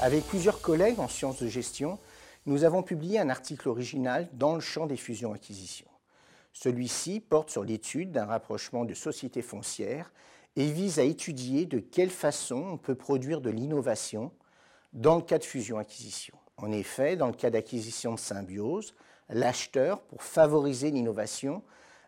[0.00, 1.98] Avec plusieurs collègues en sciences de gestion,
[2.46, 5.88] nous avons publié un article original dans le champ des fusions-acquisitions.
[6.52, 10.12] Celui-ci porte sur l'étude d'un rapprochement de sociétés foncières
[10.54, 14.30] et vise à étudier de quelle façon on peut produire de l'innovation
[14.92, 16.36] dans le cas de fusion-acquisition.
[16.58, 18.94] En effet, dans le cas d'acquisition de symbiose,
[19.28, 21.64] l'acheteur, pour favoriser l'innovation,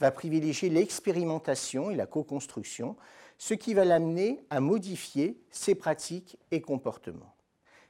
[0.00, 2.96] va privilégier l'expérimentation et la co-construction,
[3.36, 7.34] ce qui va l'amener à modifier ses pratiques et comportements.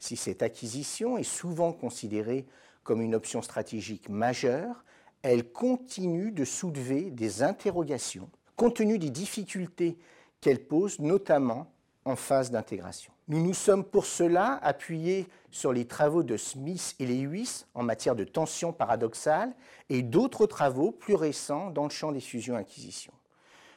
[0.00, 2.46] Si cette acquisition est souvent considérée
[2.82, 4.84] comme une option stratégique majeure,
[5.22, 8.28] elle continue de soulever des interrogations
[8.60, 9.96] compte tenu des difficultés
[10.42, 11.72] qu'elle pose, notamment
[12.04, 13.10] en phase d'intégration.
[13.26, 18.14] Nous nous sommes pour cela appuyés sur les travaux de Smith et Lewis en matière
[18.14, 19.54] de tension paradoxale
[19.88, 23.14] et d'autres travaux plus récents dans le champ des fusions-acquisitions.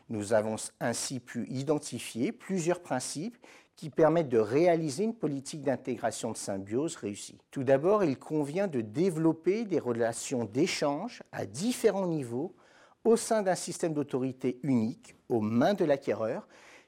[0.10, 3.38] Nous avons ainsi pu identifier plusieurs principes
[3.76, 7.40] qui permettent de réaliser une politique d'intégration de symbiose réussie.
[7.52, 12.56] Tout d'abord, il convient de développer des relations d'échange à différents niveaux
[13.04, 16.48] au sein d'un système d'autorité unique aux mains de l'acquéreur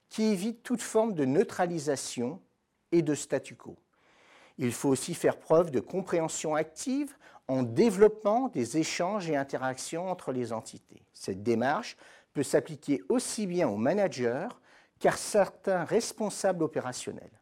[0.10, 2.40] qui évite toute forme de neutralisation
[2.92, 3.76] et de statu quo.
[4.58, 10.32] Il faut aussi faire preuve de compréhension active en développant des échanges et interactions entre
[10.32, 11.04] les entités.
[11.14, 11.98] Cette démarche
[12.34, 14.48] peut s'appliquer aussi bien aux managers
[15.06, 17.40] qu'à certains responsables opérationnels.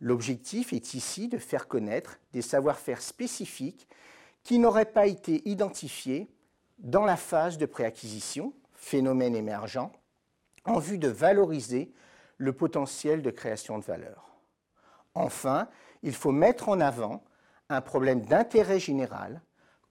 [0.00, 3.86] L'objectif est ici de faire connaître des savoir-faire spécifiques
[4.42, 6.28] qui n'auraient pas été identifiés
[6.80, 9.92] dans la phase de préacquisition, phénomène émergent,
[10.64, 11.92] en vue de valoriser
[12.36, 14.36] le potentiel de création de valeur.
[15.14, 15.68] Enfin,
[16.02, 17.22] il faut mettre en avant
[17.68, 19.40] un problème d'intérêt général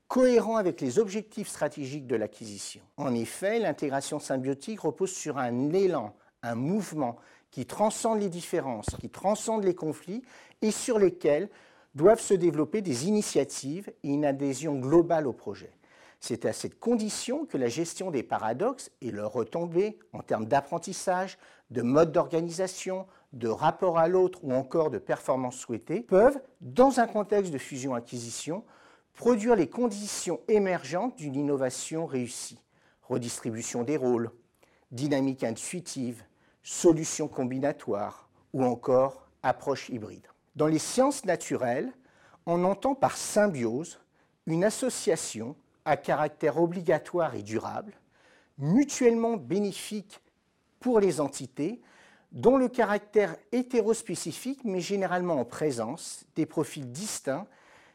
[0.09, 2.81] cohérent avec les objectifs stratégiques de l'acquisition.
[2.97, 7.17] En effet, l'intégration symbiotique repose sur un élan, un mouvement
[7.52, 10.23] qui transcende les différences, qui transcende les conflits
[10.62, 11.50] et sur lesquels
[11.95, 15.72] doivent se développer des initiatives et une adhésion globale au projet.
[16.19, 21.38] C'est à cette condition que la gestion des paradoxes et leur retombées en termes d'apprentissage,
[21.69, 27.07] de mode d'organisation, de rapport à l'autre ou encore de performance souhaitée peuvent, dans un
[27.07, 28.63] contexte de fusion-acquisition,
[29.13, 32.59] produire les conditions émergentes d'une innovation réussie.
[33.03, 34.31] Redistribution des rôles,
[34.92, 36.24] dynamique intuitive,
[36.64, 40.28] solutions combinatoires ou encore approche hybride.
[40.56, 41.92] Dans les sciences naturelles,
[42.46, 44.00] on entend par symbiose
[44.46, 45.56] une association
[45.86, 47.94] à caractère obligatoire et durable,
[48.58, 50.20] mutuellement bénéfique
[50.80, 51.81] pour les entités,
[52.31, 57.48] dont le caractère hétérospécifique met généralement en présence des profils distincts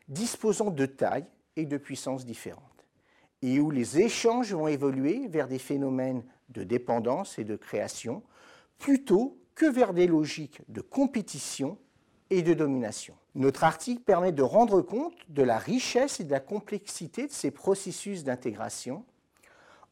[0.09, 1.27] disposant de tailles
[1.57, 2.63] et de puissances différentes,
[3.43, 8.23] et où les échanges vont évoluer vers des phénomènes de dépendance et de création,
[8.79, 11.79] plutôt que vers des logiques de compétition
[12.31, 13.15] et de domination.
[13.35, 17.51] Notre article permet de rendre compte de la richesse et de la complexité de ces
[17.51, 19.05] processus d'intégration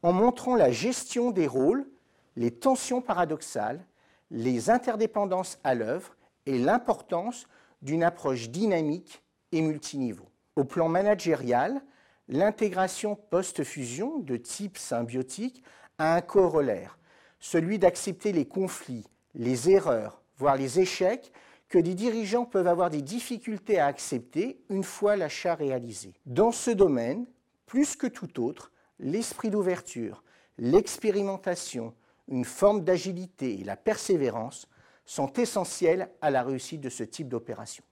[0.03, 1.87] en montrant la gestion des rôles,
[2.35, 3.85] les tensions paradoxales,
[4.31, 7.47] les interdépendances à l'œuvre et l'importance
[7.81, 10.25] d'une approche dynamique et multiniveau.
[10.55, 11.81] Au plan managérial,
[12.27, 15.63] l'intégration post-fusion de type symbiotique
[15.97, 16.97] a un corollaire,
[17.39, 19.05] celui d'accepter les conflits,
[19.35, 21.31] les erreurs, voire les échecs
[21.69, 26.13] que des dirigeants peuvent avoir des difficultés à accepter une fois l'achat réalisé.
[26.25, 27.25] Dans ce domaine,
[27.65, 30.23] plus que tout autre, l'esprit d'ouverture,
[30.57, 31.93] l'expérimentation,
[32.27, 34.67] une forme d'agilité et la persévérance
[35.05, 37.83] sont essentiels à la réussite de ce type d'opération.